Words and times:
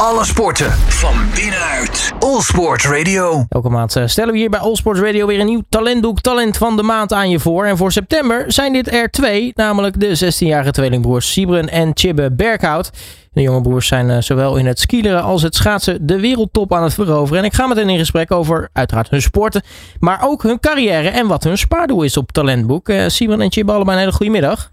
Alle 0.00 0.24
sporten 0.24 0.70
van 0.72 1.14
binnenuit. 1.34 2.14
All 2.18 2.40
Sport 2.40 2.84
Radio. 2.84 3.44
Elke 3.48 3.68
maand 3.68 3.96
eh, 3.96 4.06
stellen 4.06 4.32
we 4.32 4.38
hier 4.38 4.50
bij 4.50 4.60
All 4.60 4.74
Sports 4.74 5.00
Radio 5.00 5.26
weer 5.26 5.40
een 5.40 5.46
nieuw 5.46 5.62
talentdoek 5.68 6.20
Talent 6.20 6.56
van 6.56 6.76
de 6.76 6.82
Maand 6.82 7.12
aan 7.12 7.30
je 7.30 7.38
voor. 7.38 7.64
En 7.64 7.76
voor 7.76 7.92
september 7.92 8.52
zijn 8.52 8.72
dit 8.72 8.92
er 8.92 9.10
twee, 9.10 9.52
namelijk 9.54 10.00
de 10.00 10.34
16-jarige 10.34 10.70
tweelingbroers 10.70 11.32
Sibren 11.32 11.68
en 11.68 11.90
Chibbe 11.94 12.32
Berghout. 12.32 12.90
De 13.32 13.40
jonge 13.42 13.60
broers 13.60 13.86
zijn 13.86 14.10
eh, 14.10 14.20
zowel 14.20 14.56
in 14.56 14.66
het 14.66 14.78
skileren 14.78 15.22
als 15.22 15.42
het 15.42 15.54
schaatsen 15.54 16.06
de 16.06 16.20
wereldtop 16.20 16.72
aan 16.72 16.82
het 16.82 16.94
veroveren. 16.94 17.38
En 17.38 17.44
ik 17.44 17.54
ga 17.54 17.66
met 17.66 17.76
hen 17.76 17.88
in 17.88 17.98
gesprek 17.98 18.32
over 18.32 18.68
uiteraard 18.72 19.10
hun 19.10 19.22
sporten, 19.22 19.62
maar 20.00 20.18
ook 20.22 20.42
hun 20.42 20.60
carrière 20.60 21.08
en 21.08 21.26
wat 21.26 21.44
hun 21.44 21.58
spaardoel 21.58 22.02
is 22.02 22.16
op 22.16 22.32
Talentboek. 22.32 22.88
Uh, 22.88 23.06
Sibren 23.06 23.40
en 23.40 23.52
Chibbe, 23.52 23.72
allebei 23.72 23.96
een 23.96 24.02
hele 24.02 24.16
goede 24.16 24.32
middag. 24.32 24.70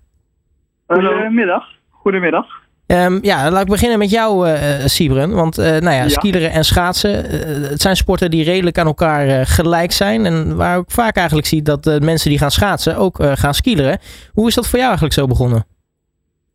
Goedemiddag. 0.88 1.64
Goedemiddag. 1.90 2.63
Um, 2.88 3.20
ja, 3.22 3.52
laat 3.52 3.62
ik 3.62 3.68
beginnen 3.68 3.98
met 3.98 4.10
jou, 4.10 4.48
uh, 4.48 4.54
Sibren. 4.86 5.36
Want 5.36 5.60
uh, 5.60 5.66
nou 5.66 5.84
ja, 5.84 5.92
ja, 5.92 6.08
skileren 6.08 6.52
en 6.52 6.64
schaatsen, 6.64 7.26
uh, 7.26 7.32
het 7.70 7.82
zijn 7.82 7.96
sporten 7.96 8.32
die 8.32 8.44
redelijk 8.44 8.78
aan 8.78 8.86
elkaar 8.86 9.46
gelijk 9.46 9.92
zijn. 9.92 10.26
En 10.26 10.56
waar 10.56 10.78
ik 10.78 10.92
vaak 10.92 11.16
eigenlijk 11.16 11.48
zie 11.48 11.62
dat 11.62 12.00
mensen 12.02 12.30
die 12.30 12.40
gaan 12.40 12.52
schaatsen 12.52 12.98
ook 12.98 13.24
gaan 13.24 13.54
skileren. 13.54 14.00
Hoe 14.34 14.48
is 14.48 14.56
dat 14.56 14.68
voor 14.68 14.80
jou 14.80 14.90
eigenlijk 14.90 15.20
zo 15.20 15.28
begonnen? 15.28 15.66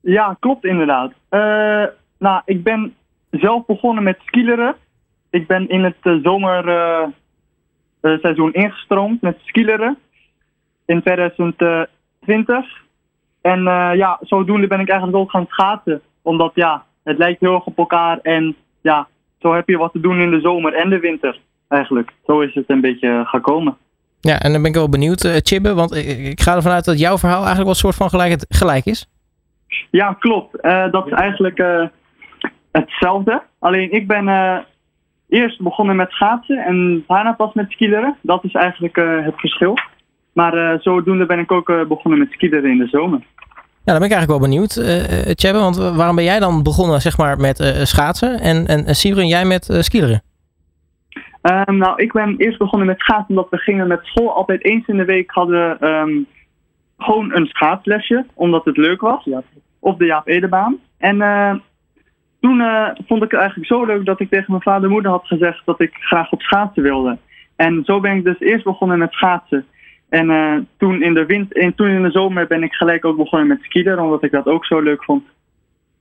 Ja, 0.01 0.37
klopt 0.41 0.65
inderdaad. 0.65 1.13
nou, 2.19 2.43
ik 2.45 2.63
ben 2.63 2.95
zelf 3.31 3.67
begonnen 3.67 4.05
met 4.05 4.19
skileren. 4.25 4.75
Ik 5.31 5.47
ben 5.47 5.69
in 5.69 5.85
het 5.85 6.21
zomerseizoen 6.23 8.53
ingestroomd 8.53 9.23
met 9.23 9.37
skileren 9.45 9.99
in 10.87 11.03
2020. 11.03 11.89
En 13.41 13.63
ja, 13.97 14.19
zodoende 14.21 14.67
ben 14.67 14.81
ik 14.81 14.89
eigenlijk 14.89 15.19
ook 15.19 15.31
gaan 15.31 15.47
schaatsen 15.49 16.03
omdat 16.29 16.51
ja, 16.55 16.85
het 17.03 17.19
lijkt 17.19 17.41
heel 17.41 17.55
erg 17.55 17.65
op 17.65 17.79
elkaar. 17.79 18.19
En 18.23 18.57
ja, 18.81 19.09
zo 19.39 19.55
heb 19.55 19.69
je 19.69 19.77
wat 19.77 19.93
te 19.93 20.01
doen 20.01 20.21
in 20.21 20.31
de 20.31 20.41
zomer 20.41 20.75
en 20.75 20.91
de 20.91 20.99
winter 20.99 21.41
eigenlijk. 21.69 22.13
Zo 22.27 22.41
is 22.41 22.55
het 22.55 22.65
een 22.67 22.81
beetje 22.81 23.23
gekomen. 23.25 23.77
Ja, 24.21 24.41
en 24.41 24.53
dan 24.53 24.63
ben 24.63 24.71
ik 24.71 24.77
wel 24.77 24.89
benieuwd, 24.89 25.25
uh, 25.25 25.33
Chibbe, 25.37 25.75
want 25.75 25.95
ik, 25.95 26.19
ik, 26.19 26.41
ga 26.41 26.55
ervan 26.55 26.73
uit 26.73 26.85
dat 26.85 26.99
jouw 26.99 27.19
verhaal 27.19 27.45
eigenlijk 27.45 27.65
wel 27.65 27.75
een 27.75 27.93
soort 27.93 27.95
van 27.95 28.09
gelijk, 28.09 28.45
gelijk 28.49 28.85
is. 28.85 29.11
Ja, 29.91 30.13
klopt. 30.13 30.65
Uh, 30.65 30.91
dat 30.91 31.07
is 31.07 31.13
eigenlijk 31.13 31.59
uh, 31.59 31.87
hetzelfde. 32.73 33.43
Alleen 33.59 33.93
ik 33.93 34.07
ben 34.07 34.27
eerst 35.29 35.63
begonnen 35.63 35.97
met 35.97 36.11
schaatsen 36.11 36.65
en 36.65 37.05
daarna 37.07 37.33
pas 37.33 37.55
met 37.55 37.71
skileren. 37.71 38.17
Dat 38.23 38.45
is 38.45 38.53
eigenlijk 38.53 38.97
het 39.25 39.35
verschil. 39.37 39.75
Maar 40.33 40.81
zodoende 40.81 41.27
ben 41.27 41.39
ik 41.39 41.53
ook 41.53 41.67
begonnen 41.89 42.19
met 42.19 42.31
skileren 42.31 42.71
in 42.71 42.79
de 42.79 42.87
zomer. 42.87 43.21
Ja, 43.89 43.95
dan 43.95 44.03
ben 44.03 44.13
ik 44.13 44.17
eigenlijk 44.17 44.41
wel 44.41 44.51
benieuwd, 44.51 44.77
uh, 44.77 45.35
Tjebbe. 45.35 45.59
Want 45.59 45.77
waarom 45.77 46.17
ben 46.17 46.25
jij 46.25 46.39
dan 46.39 46.63
begonnen 46.63 47.01
zeg 47.01 47.19
maar, 47.19 47.37
met 47.41 47.61
uh, 47.61 47.67
schaatsen 47.85 48.41
en, 48.41 48.67
en 48.67 48.95
Sibren, 48.95 49.27
jij 49.27 49.45
met 49.45 49.69
uh, 49.69 49.81
skileren? 49.81 50.23
Um, 51.43 51.77
nou, 51.77 52.03
ik 52.03 52.13
ben 52.13 52.35
eerst 52.37 52.59
begonnen 52.59 52.87
met 52.87 53.01
schaatsen 53.01 53.29
omdat 53.29 53.51
we 53.51 53.57
gingen 53.57 53.89
met 53.89 54.01
school 54.03 54.35
altijd 54.35 54.65
eens 54.65 54.87
in 54.87 54.97
de 54.97 55.05
week 55.05 55.31
hadden 55.31 55.89
um, 55.89 56.27
gewoon 56.99 57.35
een 57.35 57.47
schaatslesje, 57.47 58.27
omdat 58.35 58.65
het 58.65 58.77
leuk 58.77 59.01
was. 59.01 59.25
Ja. 59.25 59.43
Op 59.79 59.99
de 59.99 60.05
Jaap 60.05 60.27
Edebaan. 60.27 60.79
En 60.99 61.17
uh, 61.17 61.55
toen 62.41 62.63
vond 63.07 63.23
ik 63.23 63.31
het 63.31 63.41
eigenlijk 63.41 63.69
zo 63.69 63.85
leuk 63.85 64.05
dat 64.05 64.21
ik 64.21 64.31
tegen 64.31 64.47
mijn 64.49 64.63
vader 64.63 64.85
en 64.85 64.91
moeder 64.91 65.11
had 65.11 65.27
gezegd 65.27 65.63
dat 65.65 65.81
ik 65.81 65.95
graag 65.95 66.33
op 66.33 66.43
schaatsen 66.43 66.83
wilde. 66.83 67.19
En 67.57 67.83
zo 67.85 68.01
ben 68.01 68.17
ik 68.17 68.25
dus 68.25 68.41
eerst 68.41 68.65
begonnen 68.65 68.99
met 68.99 69.13
schaatsen. 69.13 69.67
En 70.09 70.31
uh, 70.31 70.55
toen, 70.79 71.03
in 71.03 71.15
de 71.15 71.27
wind, 71.27 71.55
en 71.55 71.75
toen 71.75 71.89
in 71.89 72.03
de 72.03 72.11
zomer 72.11 72.47
ben 72.47 72.63
ik 72.63 72.73
gelijk 72.73 73.05
ook 73.05 73.17
begonnen 73.17 73.49
met 73.49 73.59
skiën, 73.63 73.99
omdat 73.99 74.23
ik 74.23 74.31
dat 74.31 74.47
ook 74.47 74.65
zo 74.65 74.81
leuk 74.81 75.05
vond. 75.05 75.23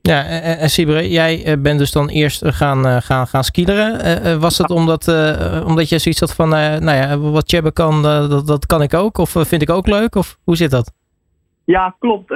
Ja, 0.01 0.23
en, 0.23 0.57
en 0.57 0.69
Sibre, 0.69 1.09
jij 1.09 1.59
bent 1.59 1.79
dus 1.79 1.91
dan 1.91 2.09
eerst 2.09 2.47
gaan, 2.47 2.85
uh, 2.85 2.97
gaan, 2.97 3.27
gaan 3.27 3.43
skileren. 3.43 4.25
Uh, 4.25 4.35
was 4.35 4.57
het 4.57 4.69
omdat, 4.69 5.07
omdat 5.65 5.89
je 5.89 5.99
zoiets 5.99 6.19
had 6.19 6.35
van, 6.35 6.49
nou 6.49 6.91
ja, 6.91 7.17
wat 7.17 7.49
Chebbe 7.49 7.73
kan, 7.73 8.01
dat, 8.03 8.47
dat 8.47 8.65
kan 8.65 8.81
ik 8.81 8.93
ook? 8.93 9.17
Of 9.17 9.29
vind 9.37 9.61
ik 9.61 9.69
ook 9.69 9.87
leuk? 9.87 10.15
Of 10.15 10.37
hoe 10.43 10.55
zit 10.55 10.71
dat? 10.71 10.93
Ja, 11.65 11.95
klopt. 11.99 12.27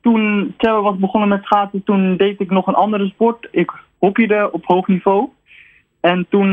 toen 0.00 0.54
Chebbe 0.56 0.80
was 0.80 0.96
begonnen 0.96 1.28
met 1.28 1.44
schaatsen, 1.44 1.84
toen 1.84 2.16
deed 2.16 2.40
ik 2.40 2.50
nog 2.50 2.66
een 2.66 2.74
andere 2.74 3.06
sport. 3.06 3.48
Ik 3.50 3.72
hockeyde 3.98 4.48
op 4.52 4.64
hoog 4.64 4.86
niveau. 4.86 5.28
En 6.00 6.26
toen, 6.30 6.50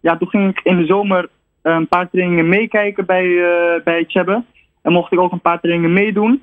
ja, 0.00 0.16
toen 0.18 0.28
ging 0.28 0.50
ik 0.50 0.60
in 0.64 0.76
de 0.76 0.86
zomer 0.86 1.28
een 1.74 1.88
paar 1.88 2.10
trainingen 2.10 2.48
meekijken 2.48 3.06
bij, 3.06 3.24
uh, 3.24 3.82
bij 3.84 4.04
Chebbe. 4.08 4.44
En 4.82 4.92
mocht 4.92 5.12
ik 5.12 5.18
ook 5.18 5.32
een 5.32 5.40
paar 5.40 5.60
trainingen 5.60 5.92
meedoen. 5.92 6.42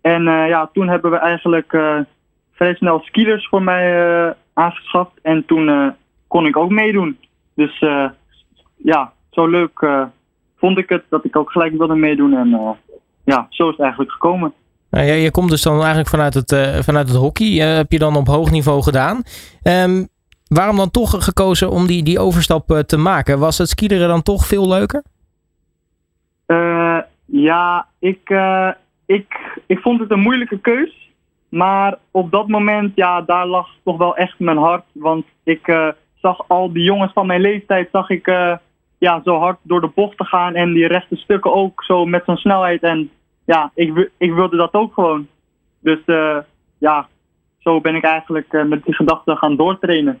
En 0.00 0.26
uh, 0.26 0.48
ja, 0.48 0.70
toen 0.72 0.88
hebben 0.88 1.10
we 1.10 1.16
eigenlijk 1.16 1.72
uh, 1.72 1.98
vrij 2.52 2.74
snel 2.74 3.00
skiers 3.00 3.48
voor 3.48 3.62
mij 3.62 4.34
aangeschaft. 4.54 5.12
En 5.22 5.44
toen 5.46 5.94
kon 6.26 6.46
ik 6.46 6.56
ook 6.56 6.70
meedoen. 6.70 7.18
Dus 7.54 7.78
ja, 8.76 9.12
zo 9.30 9.46
leuk 9.46 9.86
vond 10.56 10.78
ik 10.78 10.88
het 10.88 11.02
dat 11.08 11.24
ik 11.24 11.36
ook 11.36 11.50
gelijk 11.50 11.78
wilde 11.78 11.94
meedoen. 11.94 12.34
En 12.34 12.76
ja, 13.24 13.46
zo 13.50 13.64
is 13.64 13.70
het 13.70 13.80
eigenlijk 13.80 14.12
gekomen. 14.12 14.52
Nou, 14.90 15.06
je, 15.06 15.12
je 15.12 15.30
komt 15.30 15.50
dus 15.50 15.62
dan 15.62 15.78
eigenlijk 15.78 16.08
vanuit 16.08 16.34
het, 16.34 16.84
vanuit 16.84 17.08
het 17.08 17.16
hockey. 17.16 17.46
heb 17.46 17.92
je 17.92 17.98
dan 17.98 18.16
op 18.16 18.26
hoog 18.26 18.50
niveau 18.50 18.82
gedaan. 18.82 19.22
Um, 19.62 20.08
Waarom 20.50 20.76
dan 20.76 20.90
toch 20.90 21.24
gekozen 21.24 21.70
om 21.70 21.86
die, 21.86 22.02
die 22.02 22.18
overstap 22.18 22.68
te 22.86 22.96
maken? 22.96 23.38
Was 23.38 23.58
het 23.58 23.68
skileren 23.68 24.08
dan 24.08 24.22
toch 24.22 24.46
veel 24.46 24.68
leuker? 24.68 25.02
Uh, 26.46 26.98
ja, 27.24 27.86
ik, 27.98 28.30
uh, 28.30 28.70
ik, 29.06 29.58
ik 29.66 29.78
vond 29.78 30.00
het 30.00 30.10
een 30.10 30.20
moeilijke 30.20 30.58
keus. 30.58 31.10
Maar 31.48 31.98
op 32.10 32.30
dat 32.30 32.48
moment, 32.48 32.92
ja, 32.94 33.20
daar 33.20 33.46
lag 33.46 33.68
toch 33.84 33.96
wel 33.96 34.16
echt 34.16 34.38
mijn 34.38 34.56
hart. 34.56 34.84
Want 34.92 35.24
ik 35.44 35.92
zag 36.14 36.48
al 36.48 36.72
die 36.72 36.82
jongens 36.82 37.12
van 37.12 37.26
mijn 37.26 37.40
leeftijd, 37.40 37.88
zag 37.92 38.10
ik 38.10 38.26
ja, 38.98 39.20
zo 39.24 39.38
hard 39.38 39.58
door 39.62 39.80
de 39.80 39.90
bocht 39.94 40.16
te 40.16 40.24
gaan. 40.24 40.54
En 40.54 40.72
die 40.72 40.86
rechte 40.86 41.16
stukken 41.16 41.54
ook 41.54 41.84
zo 41.84 42.06
met 42.06 42.22
zo'n 42.26 42.36
snelheid. 42.36 42.82
En 42.82 43.10
ja, 43.44 43.70
ik, 43.74 44.10
ik 44.16 44.32
wilde 44.32 44.56
dat 44.56 44.74
ook 44.74 44.94
gewoon. 44.94 45.26
Dus 45.80 45.98
ja, 46.78 47.08
zo 47.58 47.80
ben 47.80 47.94
ik 47.94 48.04
eigenlijk 48.04 48.64
met 48.66 48.84
die 48.84 48.94
gedachten 48.94 49.36
gaan 49.36 49.56
doortrainen. 49.56 50.18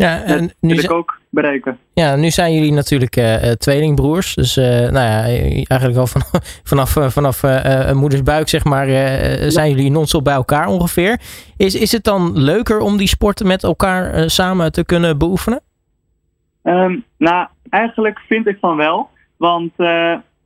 Ja, 0.00 0.22
en 0.22 0.40
dat 0.40 0.56
nu 0.60 0.74
wil 0.74 0.84
ik 0.84 0.92
ook 0.92 1.20
bereiken. 1.30 1.78
Ja, 1.94 2.16
nu 2.16 2.30
zijn 2.30 2.54
jullie 2.54 2.72
natuurlijk 2.72 3.16
uh, 3.16 3.34
tweelingbroers. 3.36 4.34
Dus 4.34 4.56
uh, 4.56 4.64
nou 4.64 4.92
ja, 4.92 5.22
eigenlijk 5.66 5.96
al 5.96 6.06
van, 6.06 6.22
vanaf, 6.70 6.90
vanaf 7.12 7.42
uh, 7.42 7.92
moeders 7.92 8.22
buik, 8.22 8.48
zeg 8.48 8.64
maar, 8.64 8.86
zijn 9.50 9.70
jullie 9.70 9.90
non-stop 9.90 10.24
bij 10.24 10.34
elkaar 10.34 10.66
ongeveer. 10.66 11.20
Is, 11.56 11.74
is 11.74 11.92
het 11.92 12.04
dan 12.04 12.38
leuker 12.38 12.78
om 12.78 12.96
die 12.96 13.06
sporten 13.08 13.46
met 13.46 13.62
elkaar 13.62 14.30
samen 14.30 14.72
te 14.72 14.84
kunnen 14.84 15.18
beoefenen? 15.18 15.60
Um, 16.62 17.04
nou, 17.18 17.46
eigenlijk 17.70 18.18
vind 18.18 18.46
ik 18.46 18.56
van 18.60 18.76
wel. 18.76 19.08
Want 19.36 19.72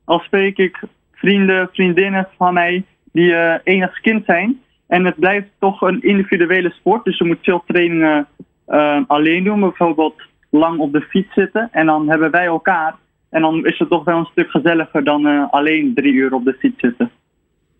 al 0.05 0.19
spreek 0.19 0.57
ik 0.57 0.79
vrienden, 1.13 1.69
vriendinnen 1.71 2.27
van 2.37 2.53
mij 2.53 2.83
die 3.11 3.33
enigszins 3.63 3.99
kind 4.01 4.25
zijn. 4.25 4.61
En 4.87 5.05
het 5.05 5.15
blijft 5.19 5.47
toch 5.59 5.81
een 5.81 6.01
individuele 6.01 6.69
sport. 6.69 7.03
Dus 7.03 7.17
je 7.17 7.25
moet 7.25 7.39
veel 7.41 7.63
trainingen 7.67 8.27
uh, 8.67 9.01
alleen 9.07 9.43
doen. 9.43 9.59
Bijvoorbeeld 9.59 10.21
lang 10.49 10.79
op 10.79 10.93
de 10.93 11.01
fiets 11.01 11.33
zitten. 11.33 11.69
En 11.71 11.85
dan 11.85 12.09
hebben 12.09 12.31
wij 12.31 12.45
elkaar. 12.45 12.95
En 13.29 13.41
dan 13.41 13.65
is 13.65 13.79
het 13.79 13.89
toch 13.89 14.03
wel 14.03 14.17
een 14.17 14.25
stuk 14.31 14.49
gezelliger 14.49 15.03
dan 15.03 15.27
uh, 15.27 15.45
alleen 15.49 15.93
drie 15.93 16.13
uur 16.13 16.33
op 16.33 16.45
de 16.45 16.55
fiets 16.59 16.79
zitten. 16.79 17.11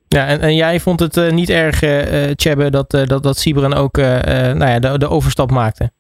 Ja, 0.08 0.28
en, 0.28 0.40
en 0.40 0.56
jij 0.56 0.80
vond 0.80 1.00
het 1.00 1.18
uh, 1.18 1.32
niet 1.32 1.50
erg, 1.50 1.84
uh, 1.84 2.70
dat, 2.70 2.92
dat, 2.92 3.24
dat 3.24 3.38
Sibren 3.38 3.74
ook 3.74 3.98
nou 3.98 4.66
ja, 4.66 4.80
de, 4.80 4.98
de 4.98 5.10
overstap 5.10 5.52
maakte? 5.52 5.92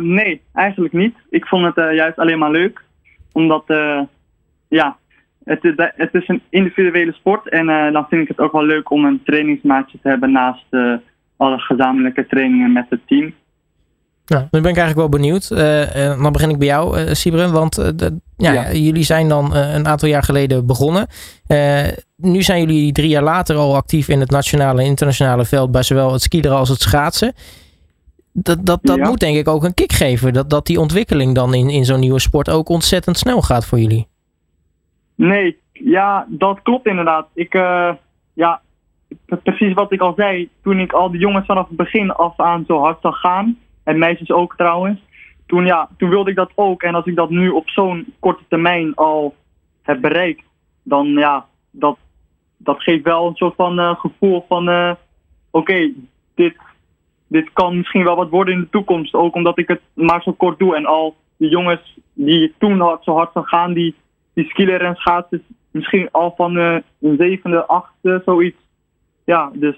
nee, 0.00 0.40
eigenlijk 0.52 0.94
niet. 0.94 1.14
Ik 1.30 1.46
vond 1.46 1.74
het 1.74 1.94
juist 1.94 2.18
alleen 2.18 2.38
maar 2.38 2.50
leuk. 2.50 2.80
Omdat, 3.32 3.64
ja, 4.68 4.96
het 5.44 5.64
is, 5.64 5.72
het 5.76 6.14
is 6.14 6.28
een 6.28 6.42
individuele 6.48 7.12
sport. 7.12 7.48
En 7.48 7.66
dan 7.92 8.06
vind 8.08 8.22
ik 8.22 8.28
het 8.28 8.38
ook 8.38 8.52
wel 8.52 8.64
leuk 8.64 8.90
om 8.90 9.04
een 9.04 9.22
trainingsmaatje 9.24 9.98
te 10.02 10.08
hebben 10.08 10.32
naast 10.32 10.66
alle 11.36 11.58
gezamenlijke 11.58 12.26
trainingen 12.26 12.72
met 12.72 12.86
het 12.88 13.00
team. 13.06 13.34
Ja, 14.26 14.38
dan 14.50 14.62
ben 14.62 14.70
ik 14.70 14.76
eigenlijk 14.76 14.96
wel 14.96 15.08
benieuwd. 15.08 15.50
Uh, 15.52 16.22
dan 16.22 16.32
begin 16.32 16.50
ik 16.50 16.58
bij 16.58 16.66
jou, 16.66 16.98
uh, 16.98 17.12
Sibren. 17.12 17.52
Want 17.52 17.98
de, 17.98 18.20
ja, 18.36 18.52
ja, 18.52 18.72
jullie 18.72 19.02
zijn 19.02 19.28
dan 19.28 19.54
een 19.54 19.86
aantal 19.86 20.08
jaar 20.08 20.22
geleden 20.22 20.66
begonnen. 20.66 21.06
nu 22.16 22.42
zijn 22.42 22.60
jullie 22.60 22.92
drie 22.92 23.08
jaar 23.08 23.22
later 23.22 23.56
al 23.56 23.76
actief 23.76 24.08
in 24.08 24.20
het 24.20 24.30
nationale 24.30 24.80
en 24.80 24.86
internationale 24.86 25.44
veld. 25.44 25.70
Bij 25.70 25.82
zowel 25.82 26.12
het 26.12 26.22
skileren 26.22 26.56
als 26.56 26.68
het 26.68 26.80
schaatsen. 26.80 27.32
Dat, 28.32 28.66
dat, 28.66 28.78
dat 28.82 28.98
moet 28.98 29.20
denk 29.20 29.36
ik 29.36 29.48
ook 29.48 29.64
een 29.64 29.74
kick 29.74 29.92
geven. 29.92 30.32
Dat, 30.32 30.50
dat 30.50 30.66
die 30.66 30.80
ontwikkeling 30.80 31.34
dan 31.34 31.54
in, 31.54 31.70
in 31.70 31.84
zo'n 31.84 32.00
nieuwe 32.00 32.20
sport 32.20 32.50
ook 32.50 32.68
ontzettend 32.68 33.18
snel 33.18 33.42
gaat 33.42 33.66
voor 33.66 33.78
jullie. 33.78 34.06
Nee, 35.14 35.58
ja, 35.72 36.26
dat 36.28 36.62
klopt 36.62 36.86
inderdaad. 36.86 37.26
Ik, 37.34 37.52
ja, 38.34 38.60
precies 39.42 39.74
wat 39.74 39.92
ik 39.92 40.00
al 40.00 40.14
zei. 40.16 40.48
Toen 40.62 40.80
ik 40.80 40.92
al 40.92 41.10
die 41.10 41.20
jongens 41.20 41.46
vanaf 41.46 41.68
het 41.68 41.76
begin 41.76 42.12
af 42.12 42.40
aan 42.40 42.64
zo 42.66 42.80
hard 42.80 43.00
zag 43.00 43.20
gaan 43.20 43.58
en 43.84 43.98
meisjes 43.98 44.30
ook 44.30 44.56
trouwens. 44.56 45.00
Toen, 45.46 45.66
ja, 45.66 45.88
toen 45.98 46.08
wilde 46.08 46.30
ik 46.30 46.36
dat 46.36 46.50
ook. 46.54 46.82
En 46.82 46.94
als 46.94 47.06
ik 47.06 47.16
dat 47.16 47.30
nu 47.30 47.48
op 47.48 47.68
zo'n 47.68 48.14
korte 48.18 48.42
termijn 48.48 48.94
al 48.94 49.34
heb 49.82 50.00
bereikt, 50.00 50.44
dan 50.82 51.06
ja, 51.06 51.46
dat, 51.70 51.98
dat 52.56 52.82
geeft 52.82 53.04
wel 53.04 53.26
een 53.26 53.34
soort 53.34 53.54
van 53.54 53.78
uh, 53.78 53.94
gevoel 53.94 54.44
van: 54.48 54.68
uh, 54.68 54.92
oké, 55.50 55.92
dit, 56.34 56.56
dit 57.26 57.52
kan 57.52 57.76
misschien 57.76 58.04
wel 58.04 58.16
wat 58.16 58.30
worden 58.30 58.54
in 58.54 58.60
de 58.60 58.68
toekomst. 58.68 59.14
Ook 59.14 59.34
omdat 59.34 59.58
ik 59.58 59.68
het 59.68 59.80
maar 59.94 60.22
zo 60.22 60.32
kort 60.32 60.58
doe. 60.58 60.76
En 60.76 60.86
al 60.86 61.16
die 61.36 61.50
jongens 61.50 61.98
die 62.12 62.54
toen 62.58 62.98
zo 63.00 63.14
hard 63.14 63.32
zou 63.32 63.46
gaan, 63.46 63.72
die, 63.72 63.94
die 64.34 64.48
skiller 64.48 64.80
en 64.80 64.94
schaatsen, 64.94 65.42
misschien 65.70 66.08
al 66.10 66.34
van 66.36 66.56
uh, 66.56 66.76
een 67.00 67.16
zevende, 67.18 67.66
achtste, 67.66 68.22
zoiets. 68.24 68.56
Ja, 69.24 69.50
dus 69.54 69.76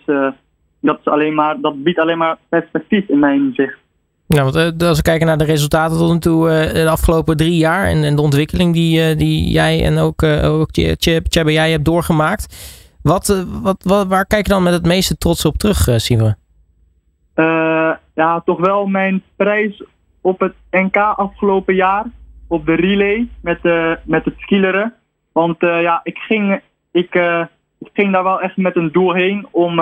dat, 0.81 0.99
is 0.99 1.07
alleen 1.07 1.35
maar, 1.35 1.61
dat 1.61 1.83
biedt 1.83 1.99
alleen 1.99 2.19
maar 2.19 2.39
perspectief 2.49 3.09
in 3.09 3.19
mijn 3.19 3.53
zicht. 3.55 3.79
Ja, 4.29 4.43
want 4.43 4.57
uh, 4.57 4.89
als 4.89 4.97
we 4.97 5.03
kijken 5.03 5.27
naar 5.27 5.39
de 5.39 5.45
resultaten 5.45 5.99
tot 5.99 6.13
nu 6.13 6.19
toe 6.19 6.49
de 6.73 6.89
afgelopen 6.89 7.37
drie 7.37 7.57
jaar 7.57 7.87
en, 7.87 8.05
en 8.05 8.17
de 8.17 8.23
ontwikkeling 8.23 8.73
die, 8.73 9.15
die 9.15 9.51
jij 9.51 9.85
en 9.85 9.99
ook, 9.99 10.23
ook 10.23 10.69
Cheb, 10.73 11.27
jij 11.31 11.71
hebt 11.71 11.85
doorgemaakt. 11.85 12.57
Wat, 13.03 13.47
wat, 13.63 13.83
wat, 13.83 14.07
waar 14.07 14.27
kijk 14.27 14.47
je 14.47 14.53
dan 14.53 14.63
met 14.63 14.73
het 14.73 14.87
meeste 14.87 15.17
trots 15.17 15.45
op 15.45 15.57
terug, 15.57 16.01
Simon? 16.01 16.35
ja, 18.15 18.41
toch 18.45 18.59
wel 18.59 18.87
mijn 18.87 19.23
prijs 19.37 19.83
op 20.21 20.41
het 20.41 20.55
NK 20.71 20.97
afgelopen 20.97 21.75
jaar. 21.75 22.05
Op 22.49 22.67
de 22.67 22.75
relay 22.75 23.29
met, 23.41 23.59
uh, 23.63 23.93
met 24.05 24.25
het 24.25 24.35
skileren. 24.39 24.95
Want 25.33 25.57
ja, 25.61 26.01
ik 26.03 26.19
ging, 26.19 26.61
ik, 26.91 27.15
ik 27.79 27.91
ging 27.93 28.13
daar 28.13 28.25
wel 28.25 28.41
echt 28.41 28.57
met 28.57 28.77
een 28.77 28.93
doel 28.93 29.13
heen 29.13 29.47
om, 29.51 29.81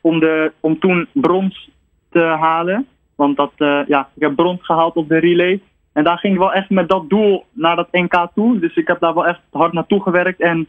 om, 0.00 0.20
de, 0.20 0.52
om 0.60 0.78
toen 0.78 1.06
brons 1.12 1.70
te 2.10 2.20
halen. 2.20 2.86
Want 3.20 3.36
dat, 3.36 3.52
ja, 3.86 4.08
ik 4.14 4.22
heb 4.22 4.36
brons 4.36 4.64
gehaald 4.64 4.94
op 4.94 5.08
de 5.08 5.18
relay. 5.18 5.60
En 5.92 6.04
daar 6.04 6.18
ging 6.18 6.32
ik 6.32 6.38
wel 6.38 6.52
echt 6.52 6.70
met 6.70 6.88
dat 6.88 7.08
doel 7.08 7.44
naar 7.52 7.76
dat 7.76 7.92
NK 7.92 8.28
toe. 8.34 8.58
Dus 8.58 8.76
ik 8.76 8.86
heb 8.86 9.00
daar 9.00 9.14
wel 9.14 9.26
echt 9.26 9.40
hard 9.50 9.72
naartoe 9.72 10.02
gewerkt. 10.02 10.40
En 10.40 10.68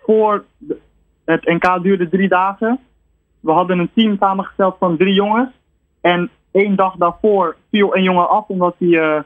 voor 0.00 0.44
het 1.24 1.44
NK 1.44 1.82
duurde 1.82 2.08
drie 2.08 2.28
dagen. 2.28 2.78
We 3.40 3.52
hadden 3.52 3.78
een 3.78 3.90
team 3.94 4.16
samengesteld 4.18 4.76
van 4.78 4.96
drie 4.96 5.14
jongens. 5.14 5.50
En 6.00 6.30
één 6.52 6.76
dag 6.76 6.94
daarvoor 6.96 7.56
viel 7.70 7.96
een 7.96 8.02
jongen 8.02 8.28
af 8.28 8.46
omdat 8.46 8.74
hij 8.78 8.88
uh, 8.88 9.20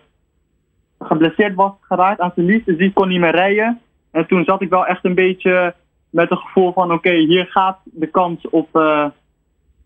geblesseerd 0.99 1.55
was 1.55 1.73
geraakt 1.81 2.21
aan 2.21 2.33
zijn 2.35 2.47
lies. 2.47 2.65
Dus 2.65 2.77
die 2.77 2.93
kon 2.93 3.09
niet 3.09 3.21
meer 3.21 3.35
rijden. 3.35 3.81
En 4.11 4.27
toen 4.27 4.45
zat 4.45 4.63
ik 4.63 4.71
wel 4.71 4.87
echt 4.87 5.05
een 5.05 5.15
beetje 5.15 5.75
met 6.11 6.31
het 6.31 6.39
gevoel 6.39 6.73
van 6.73 6.93
oké, 6.93 7.13
hier 7.13 7.47
gaat 7.47 7.79
de 7.85 8.07
kans 8.07 8.49
op, 8.49 8.77
uh, 8.77 9.07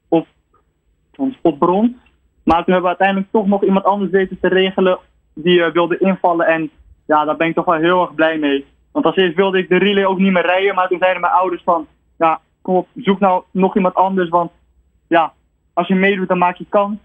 op, 0.09 0.27
op. 1.43 1.59
Maar 2.51 2.65
toen 2.65 2.75
hebben 2.75 2.91
we 2.91 2.97
uiteindelijk 2.99 3.33
toch 3.33 3.47
nog 3.47 3.65
iemand 3.65 3.85
anders 3.85 4.11
weten 4.11 4.39
te 4.41 4.49
regelen 4.49 4.99
die 5.35 5.59
uh, 5.59 5.73
wilde 5.73 5.99
invallen. 5.99 6.47
En 6.47 6.71
ja, 7.07 7.25
daar 7.25 7.37
ben 7.37 7.49
ik 7.49 7.55
toch 7.55 7.65
wel 7.65 7.79
heel 7.79 8.01
erg 8.01 8.15
blij 8.15 8.39
mee. 8.39 8.67
Want 8.93 9.05
als 9.05 9.17
eerst 9.17 9.37
wilde 9.37 9.59
ik 9.59 9.69
de 9.69 9.79
relay 9.79 10.05
ook 10.05 10.19
niet 10.19 10.33
meer 10.33 10.47
rijden. 10.47 10.75
Maar 10.75 10.89
toen 10.89 10.99
zeiden 10.99 11.21
mijn 11.21 11.33
ouders 11.33 11.63
van 11.63 11.87
ja, 12.19 12.41
kom 12.63 12.77
op, 12.77 12.89
zoek 12.95 13.21
nou 13.21 13.43
nog 13.51 13.77
iemand 13.77 13.95
anders. 13.95 14.29
Want 14.29 14.51
ja, 15.09 15.33
als 15.73 15.89
je 15.89 15.95
meedoet 15.95 16.29
dan 16.29 16.39
maak 16.39 16.57
je 16.57 16.67
kans. 16.69 16.99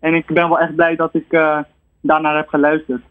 En 0.00 0.14
ik 0.14 0.26
ben 0.26 0.48
wel 0.48 0.58
echt 0.58 0.74
blij 0.74 0.96
dat 0.96 1.14
ik 1.14 1.32
uh, 1.32 1.58
daarnaar 2.00 2.36
heb 2.36 2.48
geluisterd. 2.48 3.02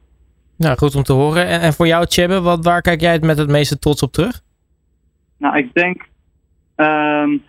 Nou, 0.57 0.77
goed 0.77 0.95
om 0.95 1.03
te 1.03 1.13
horen. 1.13 1.47
En, 1.47 1.61
en 1.61 1.73
voor 1.73 1.87
jou, 1.87 2.05
Tjebbe, 2.05 2.41
wat, 2.41 2.65
waar 2.65 2.81
kijk 2.81 3.01
jij 3.01 3.13
het 3.13 3.23
met 3.23 3.37
het 3.37 3.49
meeste 3.49 3.79
trots 3.79 4.03
op 4.03 4.11
terug? 4.11 4.41
Nou, 5.37 5.57
ik 5.57 5.73
denk 5.73 6.07
um, 6.75 7.43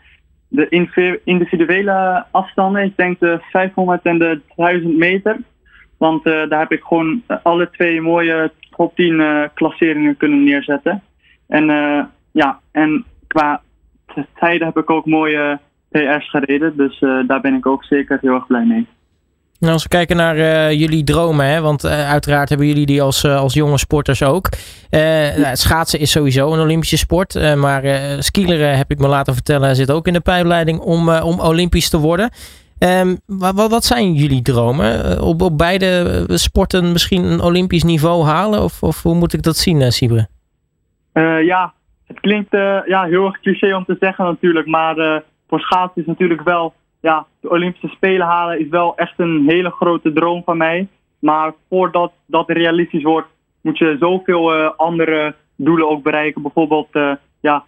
de 0.50 1.20
individuele 1.24 2.24
afstanden. 2.30 2.82
Ik 2.82 2.96
denk 2.96 3.20
de 3.20 3.38
500 3.50 4.02
en 4.02 4.18
de 4.18 4.40
1000 4.56 4.96
meter. 4.96 5.36
Want 5.96 6.26
uh, 6.26 6.48
daar 6.48 6.58
heb 6.58 6.72
ik 6.72 6.82
gewoon 6.82 7.22
alle 7.42 7.70
twee 7.70 8.00
mooie 8.00 8.52
top 8.76 8.96
10 8.96 9.12
uh, 9.12 9.44
klasseringen 9.54 10.16
kunnen 10.16 10.44
neerzetten. 10.44 11.02
En 11.48 11.66
ja, 12.32 12.60
en 12.72 13.04
qua 13.26 13.62
tijden 14.34 14.66
heb 14.66 14.76
ik 14.76 14.90
ook 14.90 15.06
mooie 15.06 15.58
PR's 15.90 16.30
gereden. 16.30 16.76
Dus 16.76 16.98
daar 17.26 17.40
ben 17.40 17.54
ik 17.54 17.66
ook 17.66 17.84
zeker 17.84 18.18
heel 18.20 18.34
erg 18.34 18.46
blij 18.46 18.64
mee. 18.64 18.86
Als 19.60 19.82
we 19.82 19.88
kijken 19.88 20.16
naar 20.16 20.36
uh, 20.36 20.72
jullie 20.72 21.04
dromen, 21.04 21.46
hè, 21.46 21.60
want 21.60 21.84
uh, 21.84 22.10
uiteraard 22.10 22.48
hebben 22.48 22.66
jullie 22.66 22.86
die 22.86 23.02
als, 23.02 23.24
uh, 23.24 23.40
als 23.40 23.54
jonge 23.54 23.78
sporters 23.78 24.22
ook. 24.22 24.48
Nou, 24.90 25.56
schaatsen 25.56 26.00
is 26.00 26.10
sowieso 26.10 26.52
een 26.52 26.60
Olympische 26.60 26.96
sport, 26.96 27.56
maar 27.56 27.82
skileren 28.18 28.76
heb 28.76 28.90
ik 28.90 28.98
me 28.98 29.08
laten 29.08 29.34
vertellen 29.34 29.76
zit 29.76 29.90
ook 29.90 30.06
in 30.06 30.12
de 30.12 30.20
pijpleiding 30.20 30.78
om, 30.78 31.08
om 31.08 31.40
Olympisch 31.40 31.90
te 31.90 31.98
worden. 31.98 32.30
Um, 32.78 33.18
wat, 33.26 33.70
wat, 33.70 33.84
zijn 33.84 34.12
jullie 34.12 34.42
dromen? 34.42 35.20
op, 35.22 35.42
op 35.42 35.58
beide 35.58 36.24
sporten 36.26 36.92
misschien 36.92 37.24
een 37.24 37.40
Olympisch 37.40 37.82
niveau 37.82 38.24
halen? 38.24 38.62
Of, 38.62 38.82
of 38.82 39.02
hoe 39.02 39.14
moet 39.14 39.32
ik 39.32 39.42
dat 39.42 39.56
zien, 39.56 39.92
Sibre? 39.92 40.28
ja, 41.44 41.72
het 42.06 42.20
klinkt 42.20 42.52
ja, 42.86 43.04
heel 43.04 43.24
erg 43.24 43.40
cliché 43.40 43.76
om 43.76 43.84
te 43.84 43.96
zeggen 44.00 44.24
natuurlijk, 44.24 44.66
maar 44.66 45.22
voor 45.48 45.60
schaatsen 45.60 46.02
is 46.02 46.06
natuurlijk 46.06 46.42
wel 46.42 46.74
ja, 47.00 47.26
de 47.40 47.50
Olympische 47.50 47.88
Spelen 47.88 48.26
halen 48.26 48.60
is 48.60 48.68
wel 48.68 48.96
echt 48.96 49.14
een 49.16 49.44
hele 49.48 49.70
grote 49.70 50.12
droom 50.12 50.42
van 50.44 50.56
mij. 50.56 50.88
Maar 51.18 51.54
voordat 51.68 52.12
dat 52.26 52.50
realistisch 52.50 53.02
wordt, 53.02 53.28
moet 53.60 53.78
je 53.78 53.96
zoveel 54.00 54.56
uh, 54.56 54.70
andere 54.76 55.34
doelen 55.56 55.88
ook 55.88 56.02
bereiken. 56.02 56.42
Bijvoorbeeld 56.42 56.88
uh, 56.92 57.12
ja, 57.40 57.64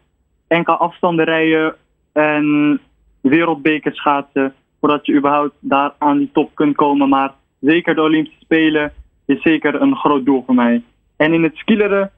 enkele 0.49 0.77
afstanden 0.77 1.25
rijden 1.25 1.75
en 2.13 2.81
wereldbekers 3.21 3.97
schaatsen. 3.97 4.55
Voordat 4.81 5.07
je 5.07 5.15
überhaupt 5.15 5.55
daar 5.61 5.93
aan 5.99 6.19
die 6.19 6.31
top 6.33 6.55
kunt 6.55 6.77
komen. 6.77 7.09
Maar 7.09 7.35
zeker 7.61 7.95
de 7.95 8.03
Olympische 8.03 8.41
Spelen 8.41 8.93
is 9.27 9.43
zeker 9.43 9.81
een 9.81 9.97
groot 9.97 10.25
doel 10.25 10.43
voor 10.47 10.55
mij. 10.55 10.83
En 11.17 11.33
in 11.33 11.43
het 11.43 11.57
skileren, 11.57 12.11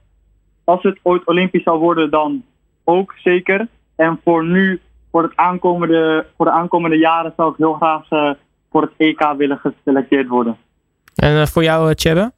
als 0.63 0.83
het 0.83 0.99
ooit 1.01 1.27
Olympisch 1.27 1.63
zal 1.63 1.79
worden, 1.79 2.09
dan 2.09 2.43
ook 2.83 3.13
zeker. 3.17 3.67
En 3.95 4.19
voor 4.23 4.45
nu 4.45 4.81
voor, 5.15 5.23
het 5.23 5.35
aankomende, 5.35 6.25
voor 6.37 6.45
de 6.45 6.51
aankomende 6.51 6.97
jaren 6.97 7.33
zou 7.35 7.51
ik 7.51 7.57
heel 7.57 7.73
graag 7.73 8.11
uh, 8.11 8.31
voor 8.71 8.81
het 8.81 8.91
EK 8.97 9.33
willen 9.37 9.57
geselecteerd 9.57 10.27
worden. 10.27 10.57
En 11.15 11.31
uh, 11.31 11.45
voor 11.45 11.63
jou, 11.63 11.89
uh, 11.89 11.93
Tjebbe? 11.93 12.31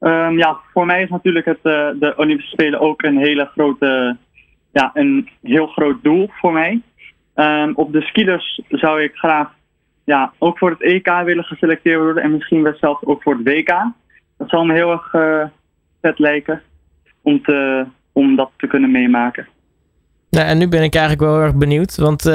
Um, 0.00 0.38
ja, 0.38 0.56
voor 0.72 0.86
mij 0.86 1.02
is 1.02 1.08
natuurlijk 1.08 1.44
het, 1.44 1.62
de 1.62 2.14
Olympische 2.16 2.52
Spelen 2.52 2.80
ook 2.80 3.02
een 3.02 3.18
hele 3.18 3.44
grote, 3.44 4.16
ja, 4.72 4.90
een 4.94 5.28
heel 5.42 5.66
groot 5.66 6.02
doel 6.02 6.28
voor 6.32 6.52
mij. 6.52 6.82
Um, 7.34 7.72
op 7.74 7.92
de 7.92 8.00
skiers 8.00 8.60
zou 8.68 9.02
ik 9.02 9.14
graag 9.14 9.52
ja, 10.04 10.32
ook 10.38 10.58
voor 10.58 10.70
het 10.70 10.82
EK 10.82 11.22
willen 11.24 11.44
geselecteerd 11.44 12.00
worden 12.00 12.22
en 12.22 12.32
misschien 12.32 12.62
wel 12.62 12.74
zelfs 12.76 13.04
ook 13.04 13.22
voor 13.22 13.34
het 13.34 13.48
WK. 13.48 13.68
Dat 14.38 14.48
zal 14.48 14.64
me 14.64 14.74
heel 14.74 14.90
erg 14.90 15.10
vet 16.00 16.18
lijken 16.18 16.62
om, 17.22 17.42
te, 17.42 17.86
om 18.12 18.36
dat 18.36 18.50
te 18.56 18.66
kunnen 18.66 18.90
meemaken. 18.90 19.48
Nou, 20.34 20.46
en 20.46 20.58
nu 20.58 20.68
ben 20.68 20.82
ik 20.82 20.94
eigenlijk 20.94 21.24
wel 21.30 21.40
erg 21.40 21.54
benieuwd. 21.54 21.96
Want 21.96 22.26
uh, 22.26 22.34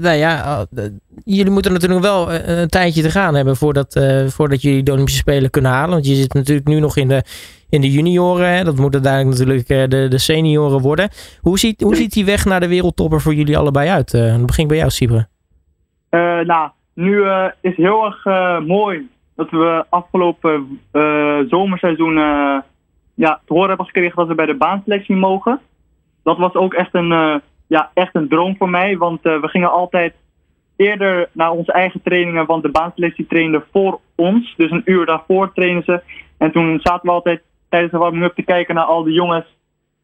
nou 0.00 0.16
ja, 0.16 0.66
uh, 0.74 0.84
jullie 1.24 1.52
moeten 1.52 1.72
natuurlijk 1.72 2.00
wel 2.00 2.32
een 2.32 2.68
tijdje 2.68 3.02
te 3.02 3.10
gaan 3.10 3.34
hebben 3.34 3.56
voordat, 3.56 4.00
voordat 4.26 4.62
jullie 4.62 4.82
de 4.82 4.92
Olympische 4.92 5.20
Spelen 5.20 5.50
kunnen 5.50 5.70
halen. 5.70 5.90
Want 5.90 6.06
je 6.06 6.14
zit 6.14 6.34
natuurlijk 6.34 6.66
nu 6.66 6.80
nog 6.80 6.96
in 6.96 7.08
de, 7.08 7.22
in 7.70 7.80
de 7.80 7.90
junioren. 7.90 8.56
Hè? 8.56 8.64
Dat 8.64 8.76
moet 8.76 8.94
uiteindelijk 8.94 9.38
natuurlijk 9.38 9.90
de, 9.90 10.08
de 10.08 10.18
senioren 10.18 10.80
worden. 10.80 11.08
Hoe 11.40 11.58
ziet, 11.58 11.80
hoe 11.80 11.96
ziet 11.96 12.12
die 12.12 12.24
weg 12.24 12.44
naar 12.44 12.60
de 12.60 12.68
wereldtopper 12.68 13.20
voor 13.20 13.34
jullie 13.34 13.58
allebei 13.58 13.88
uit? 13.88 14.10
dan 14.10 14.46
begin 14.46 14.62
ik 14.62 14.68
bij 14.68 14.78
jou, 14.78 14.90
Sibre. 14.90 15.26
nou, 16.44 16.70
nu 16.94 17.22
is 17.60 17.76
heel 17.76 18.04
erg 18.04 18.24
mooi 18.66 19.08
dat 19.36 19.50
we 19.50 19.84
afgelopen 19.88 20.80
zomerseizoen 21.48 22.14
ja, 23.14 23.40
te 23.46 23.52
horen 23.52 23.68
hebben 23.68 23.86
gekregen 23.86 24.16
dat 24.16 24.28
we 24.28 24.34
bij 24.34 24.46
de 24.46 24.56
baanselectie 24.56 25.16
mogen 25.16 25.60
dat 26.22 26.38
was 26.38 26.54
ook 26.54 26.74
echt 26.74 26.94
een, 26.94 27.42
ja, 27.70 27.90
echt 27.94 28.14
een 28.14 28.28
droom 28.28 28.56
voor 28.56 28.70
mij. 28.70 28.96
Want 28.96 29.26
uh, 29.26 29.40
we 29.40 29.48
gingen 29.48 29.70
altijd 29.70 30.14
eerder 30.76 31.28
naar 31.32 31.50
onze 31.50 31.72
eigen 31.72 32.02
trainingen, 32.02 32.46
want 32.46 32.62
de 32.62 32.70
baanselectie 32.70 33.26
trainde 33.26 33.64
voor 33.72 34.00
ons. 34.14 34.54
Dus 34.56 34.70
een 34.70 34.82
uur 34.84 35.06
daarvoor 35.06 35.52
trainen 35.52 35.82
ze. 35.82 36.02
En 36.38 36.52
toen 36.52 36.80
zaten 36.80 37.06
we 37.06 37.10
altijd 37.10 37.42
tijdens 37.68 37.92
de 37.92 37.98
warming-up 37.98 38.34
te 38.34 38.42
kijken 38.42 38.74
naar 38.74 38.84
al 38.84 39.02
die 39.02 39.14
jongens 39.14 39.46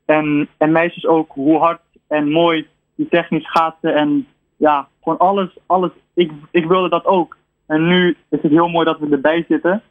en, 0.05 0.49
en 0.57 0.73
meisjes 0.73 1.07
ook, 1.07 1.33
hoe 1.33 1.59
hard 1.59 1.81
en 2.09 2.31
mooi 2.31 2.67
die 2.95 3.09
technisch 3.09 3.51
gaten. 3.51 3.95
En 3.95 4.27
ja, 4.57 4.89
gewoon 5.03 5.19
alles, 5.19 5.59
alles. 5.67 5.91
Ik, 6.15 6.33
ik 6.51 6.67
wilde 6.67 6.89
dat 6.89 7.05
ook. 7.05 7.37
En 7.67 7.87
nu 7.87 8.17
is 8.29 8.43
het 8.43 8.53
heel 8.53 8.69
mooi 8.69 8.85
dat 8.85 8.99
we 8.99 9.09
erbij 9.11 9.45
zitten. 9.49 9.83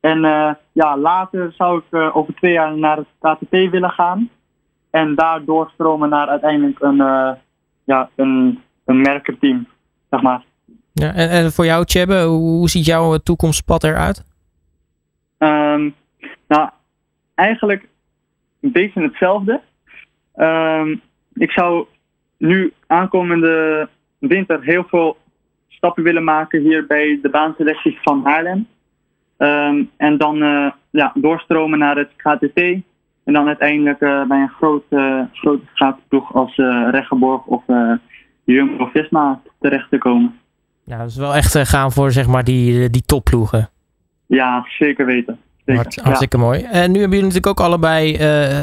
En 0.00 0.24
uh, 0.24 0.50
ja, 0.72 0.98
later 0.98 1.52
zou 1.52 1.78
ik 1.78 1.84
uh, 1.90 2.16
over 2.16 2.34
twee 2.34 2.52
jaar 2.52 2.76
naar 2.76 2.96
het 2.96 3.06
KTP 3.20 3.50
willen 3.50 3.90
gaan. 3.90 4.30
En 4.94 5.14
daar 5.14 5.44
doorstromen 5.44 6.08
naar 6.08 6.28
uiteindelijk 6.28 6.80
een, 6.80 6.96
uh, 6.96 7.30
ja, 7.84 8.08
een, 8.16 8.62
een 8.84 9.00
merkerteam, 9.00 9.66
zeg 10.10 10.22
maar. 10.22 10.44
Ja, 10.92 11.14
en, 11.14 11.30
en 11.30 11.52
voor 11.52 11.64
jou, 11.64 11.84
Tjebbe, 11.84 12.22
hoe 12.22 12.68
ziet 12.68 12.86
jouw 12.86 13.18
toekomstpad 13.18 13.84
eruit? 13.84 14.24
Um, 15.38 15.94
nou, 16.48 16.68
eigenlijk 17.34 17.88
een 18.60 18.72
beetje 18.72 19.02
hetzelfde. 19.02 19.60
Um, 20.36 21.00
ik 21.34 21.50
zou 21.50 21.86
nu 22.36 22.72
aankomende 22.86 23.88
winter 24.18 24.62
heel 24.62 24.84
veel 24.84 25.16
stappen 25.68 26.02
willen 26.02 26.24
maken 26.24 26.60
hier 26.60 26.86
bij 26.86 27.18
de 27.22 27.30
baanselecties 27.30 27.98
van 28.02 28.24
Haarlem. 28.24 28.68
Um, 29.38 29.90
en 29.96 30.18
dan 30.18 30.42
uh, 30.42 30.70
ja, 30.90 31.12
doorstromen 31.14 31.78
naar 31.78 31.96
het 31.96 32.10
KTT 32.16 32.82
en 33.24 33.32
dan 33.32 33.46
uiteindelijk 33.46 34.00
uh, 34.00 34.26
bij 34.26 34.40
een 34.40 34.48
grote, 34.48 35.28
grote 35.32 35.64
schaatsploeg 35.74 36.34
als 36.34 36.56
uh, 36.56 36.88
Reggeborg 36.90 37.44
of 37.44 37.62
uh, 37.66 37.92
Jumbo-Visma 38.44 39.40
terecht 39.60 39.90
te 39.90 39.98
komen. 39.98 40.38
Ja, 40.84 40.98
dat 40.98 41.06
is 41.06 41.16
wel 41.16 41.34
echt 41.34 41.58
gaan 41.58 41.92
voor 41.92 42.12
zeg 42.12 42.26
maar 42.26 42.44
die, 42.44 42.90
die 42.90 43.02
topploegen. 43.02 43.68
Ja, 44.26 44.66
zeker 44.78 45.06
weten. 45.06 45.38
Hart, 45.64 45.98
hartstikke 46.02 46.38
mooi. 46.38 46.60
En 46.62 46.90
nu 46.90 47.00
hebben 47.00 47.18
jullie 47.18 47.32
natuurlijk 47.32 47.46
ook 47.46 47.60
allebei, 47.66 48.12
uh, 48.12 48.18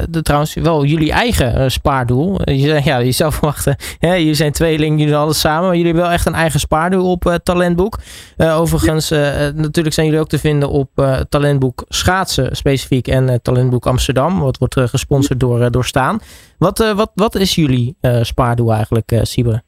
de, 0.10 0.22
trouwens, 0.22 0.54
wel 0.54 0.86
jullie 0.86 1.12
eigen 1.12 1.62
uh, 1.62 1.68
spaardoel. 1.68 2.52
Je, 2.52 2.82
ja, 2.84 2.98
je 2.98 3.12
zou 3.12 3.32
verwachten, 3.42 3.76
hè, 4.00 4.14
jullie 4.14 4.34
zijn 4.34 4.52
tweeling, 4.52 5.00
jullie 5.00 5.16
alles 5.16 5.40
samen. 5.40 5.62
Maar 5.62 5.76
jullie 5.76 5.86
hebben 5.86 6.04
wel 6.04 6.12
echt 6.12 6.26
een 6.26 6.34
eigen 6.34 6.60
spaardoel 6.60 7.12
op 7.12 7.26
uh, 7.26 7.34
Talentboek. 7.34 8.00
overigens, 8.38 9.10
natuurlijk 9.10 9.94
zijn 9.94 10.06
jullie 10.06 10.22
ook 10.22 10.30
te 10.30 10.40
vinden 10.40 10.70
op 10.70 10.90
Talentboek 11.30 11.86
Schaatsen 11.88 12.56
specifiek 12.56 13.08
en 13.08 13.42
Talentboek 13.42 13.86
Amsterdam. 13.86 14.40
Wat 14.40 14.58
wordt 14.58 14.80
gesponsord 14.80 15.40
door, 15.40 15.72
door 15.72 15.86
Staan. 15.86 16.20
Wat, 16.58 16.94
wat, 16.96 17.12
wat 17.16 17.36
is 17.36 17.56
jullie 17.56 17.96
spaardoel 18.22 18.74
eigenlijk, 18.74 19.20
Sibre? 19.22 19.64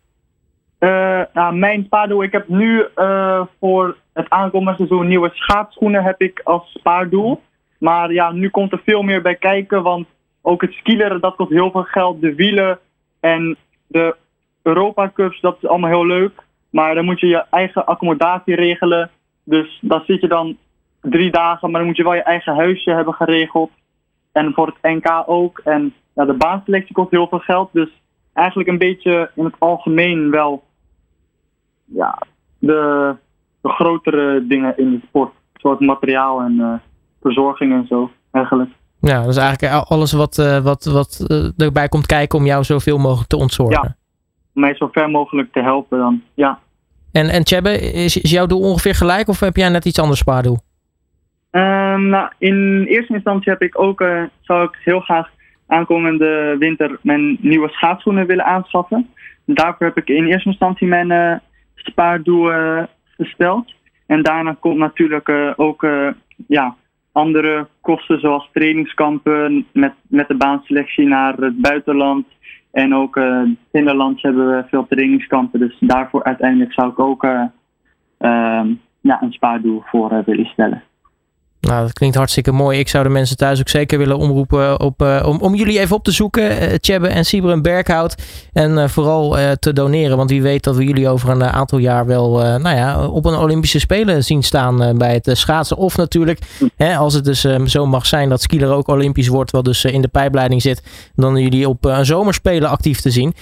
Nou, 1.33 1.55
mijn 1.55 1.83
spaardoel, 1.83 2.23
ik 2.23 2.31
heb 2.31 2.47
nu 2.47 2.85
voor 3.59 3.97
het 4.13 4.29
aankomende 4.29 4.77
seizoen 4.77 5.07
nieuwe 5.07 5.29
schaatsschoenen 5.33 6.03
heb 6.03 6.21
ik 6.21 6.41
als 6.43 6.71
spaardoel. 6.71 7.41
Maar 7.79 8.11
ja, 8.11 8.31
nu 8.31 8.49
komt 8.49 8.71
er 8.71 8.81
veel 8.85 9.01
meer 9.01 9.21
bij 9.21 9.35
kijken, 9.35 9.83
want 9.83 10.07
ook 10.41 10.61
het 10.61 10.71
skileren, 10.71 11.21
dat 11.21 11.35
kost 11.35 11.49
heel 11.49 11.71
veel 11.71 11.83
geld. 11.83 12.21
De 12.21 12.35
wielen 12.35 12.79
en 13.19 13.57
de 13.87 14.15
Europa 14.61 15.11
Cups, 15.13 15.41
dat 15.41 15.57
is 15.61 15.69
allemaal 15.69 15.89
heel 15.89 16.05
leuk. 16.05 16.43
Maar 16.69 16.95
dan 16.95 17.05
moet 17.05 17.19
je 17.19 17.27
je 17.27 17.45
eigen 17.49 17.85
accommodatie 17.85 18.55
regelen. 18.55 19.09
Dus 19.43 19.79
daar 19.81 20.03
zit 20.05 20.21
je 20.21 20.27
dan 20.27 20.57
drie 21.01 21.31
dagen, 21.31 21.71
maar 21.71 21.79
dan 21.79 21.87
moet 21.87 21.97
je 21.97 22.03
wel 22.03 22.13
je 22.13 22.23
eigen 22.23 22.55
huisje 22.55 22.91
hebben 22.91 23.13
geregeld. 23.13 23.71
En 24.31 24.53
voor 24.53 24.67
het 24.67 24.93
NK 24.95 25.23
ook. 25.25 25.61
En 25.63 25.93
ja, 26.15 26.25
de 26.25 26.33
baanselectie 26.33 26.95
kost 26.95 27.11
heel 27.11 27.27
veel 27.27 27.39
geld. 27.39 27.69
Dus 27.73 27.89
eigenlijk 28.33 28.69
een 28.69 28.77
beetje 28.77 29.31
in 29.35 29.43
het 29.43 29.55
algemeen 29.59 30.31
wel 30.31 30.63
ja, 31.85 32.21
de 32.59 33.15
de 33.63 33.69
grotere 33.69 34.47
dingen 34.47 34.77
in 34.77 34.91
de 34.91 34.99
sport. 35.07 35.31
Zoals 35.53 35.79
materiaal 35.79 36.41
en 36.41 36.53
uh, 36.53 36.73
verzorging 37.21 37.73
en 37.73 37.85
zo, 37.87 38.11
eigenlijk. 38.31 38.69
Ja, 38.99 39.19
dat 39.19 39.29
is 39.29 39.37
eigenlijk 39.37 39.83
alles 39.87 40.11
wat, 40.11 40.37
uh, 40.37 40.57
wat, 40.59 40.83
wat 40.83 41.25
uh, 41.27 41.65
erbij 41.65 41.87
komt 41.87 42.05
kijken 42.05 42.39
om 42.39 42.45
jou 42.45 42.63
zoveel 42.63 42.97
mogelijk 42.97 43.29
te 43.29 43.37
ontzorgen. 43.37 43.83
Ja, 43.83 43.95
om 44.53 44.61
mij 44.61 44.75
zo 44.75 44.89
ver 44.91 45.09
mogelijk 45.09 45.51
te 45.51 45.61
helpen 45.61 45.97
dan, 45.97 46.21
ja. 46.33 46.59
En, 47.11 47.29
en 47.29 47.43
Tjebbe, 47.43 47.79
is, 47.79 48.21
is 48.21 48.31
jouw 48.31 48.45
doel 48.45 48.61
ongeveer 48.61 48.95
gelijk 48.95 49.27
of 49.27 49.39
heb 49.39 49.55
jij 49.55 49.69
net 49.69 49.85
iets 49.85 49.99
anders 49.99 50.19
spaardoel? 50.19 50.57
Um, 51.51 52.07
nou, 52.07 52.29
in 52.37 52.85
eerste 52.87 53.13
instantie 53.13 53.51
heb 53.51 53.61
ik 53.61 53.79
ook, 53.79 54.01
uh, 54.01 54.23
zou 54.41 54.63
ik 54.63 54.77
heel 54.83 54.99
graag 54.99 55.29
aankomende 55.67 56.55
winter 56.59 56.99
mijn 57.01 57.37
nieuwe 57.41 57.69
schaatsschoenen 57.69 58.27
willen 58.27 58.45
aanschaffen. 58.45 59.09
Daarvoor 59.45 59.87
heb 59.87 59.97
ik 59.97 60.07
in 60.07 60.25
eerste 60.25 60.49
instantie 60.49 60.87
mijn 60.87 61.11
uh, 61.11 61.35
spaardoel 61.83 62.51
gesteld. 63.17 63.73
En 64.05 64.23
daarna 64.23 64.55
komt 64.59 64.77
natuurlijk 64.77 65.27
uh, 65.27 65.51
ook 65.55 65.83
uh, 65.83 66.09
ja, 66.47 66.75
andere 67.11 67.67
kosten 67.81 68.19
zoals 68.19 68.49
trainingskampen 68.53 69.65
met, 69.71 69.93
met 70.07 70.27
de 70.27 70.35
baanselectie 70.35 71.07
naar 71.07 71.33
het 71.33 71.61
buitenland. 71.61 72.25
En 72.71 72.95
ook 72.95 73.15
uh, 73.15 73.41
in 73.41 73.57
Nederland 73.71 74.21
hebben 74.21 74.47
we 74.47 74.63
veel 74.69 74.87
trainingskampen. 74.87 75.59
Dus 75.59 75.75
daarvoor 75.79 76.23
uiteindelijk 76.23 76.73
zou 76.73 76.89
ik 76.89 76.99
ook 76.99 77.27
ja, 79.01 79.21
een 79.21 79.31
spaardoel 79.31 79.83
voor 79.85 80.23
willen 80.25 80.45
stellen. 80.45 80.83
Nou, 81.67 81.81
dat 81.81 81.93
klinkt 81.93 82.15
hartstikke 82.15 82.51
mooi. 82.51 82.79
Ik 82.79 82.89
zou 82.89 83.03
de 83.03 83.09
mensen 83.09 83.37
thuis 83.37 83.59
ook 83.59 83.69
zeker 83.69 83.97
willen 83.97 84.17
omroepen 84.17 84.79
op, 84.79 85.01
uh, 85.01 85.23
om, 85.25 85.41
om 85.41 85.55
jullie 85.55 85.79
even 85.79 85.95
op 85.95 86.03
te 86.03 86.11
zoeken. 86.11 86.63
Uh, 86.63 86.75
Tjebbe 86.75 87.07
en 87.07 87.25
Sieber 87.25 87.61
Berghout. 87.61 88.15
En 88.53 88.89
vooral 88.89 89.37
te 89.59 89.73
doneren. 89.73 90.17
Want 90.17 90.29
wie 90.29 90.41
weet 90.41 90.63
dat 90.63 90.75
we 90.75 90.83
jullie 90.83 91.09
over 91.09 91.29
een 91.29 91.43
aantal 91.43 91.77
jaar 91.77 92.05
wel 92.05 92.37
nou 92.37 92.75
ja, 92.75 93.07
op 93.07 93.25
een 93.25 93.35
Olympische 93.35 93.79
Spelen 93.79 94.23
zien 94.23 94.43
staan 94.43 94.97
bij 94.97 95.13
het 95.13 95.37
schaatsen. 95.37 95.77
Of 95.77 95.97
natuurlijk, 95.97 96.39
hè, 96.75 96.95
als 96.95 97.13
het 97.13 97.25
dus 97.25 97.45
zo 97.65 97.85
mag 97.85 98.05
zijn 98.05 98.29
dat 98.29 98.41
skieler 98.41 98.71
ook 98.71 98.87
Olympisch 98.87 99.27
wordt. 99.27 99.51
Wat 99.51 99.65
dus 99.65 99.85
in 99.85 100.01
de 100.01 100.07
pijpleiding 100.07 100.61
zit. 100.61 100.83
Dan 101.15 101.37
jullie 101.37 101.69
op 101.69 101.85
een 101.85 102.05
zomerspelen 102.05 102.69
actief 102.69 103.01
te 103.01 103.11
zien. 103.11 103.33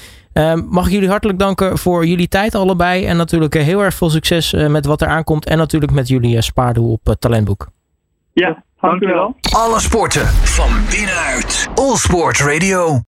mag 0.69 0.85
ik 0.85 0.91
jullie 0.91 1.09
hartelijk 1.09 1.39
danken 1.39 1.77
voor 1.77 2.05
jullie 2.05 2.27
tijd 2.27 2.55
allebei. 2.55 3.05
En 3.05 3.17
natuurlijk 3.17 3.53
heel 3.53 3.83
erg 3.83 3.93
veel 3.93 4.09
succes 4.09 4.53
met 4.67 4.85
wat 4.85 5.01
er 5.01 5.07
aankomt. 5.07 5.45
En 5.45 5.57
natuurlijk 5.57 5.91
met 5.91 6.07
jullie 6.07 6.41
spaardoel 6.41 6.99
op 7.03 7.15
Talentboek. 7.19 7.67
Ja, 8.33 8.63
dankjewel. 8.81 9.35
Alle 9.55 9.79
sporten 9.79 10.27
van 10.27 10.69
binnenuit. 10.89 11.67
All 11.75 11.95
Sport 11.95 12.39
Radio. 12.39 12.99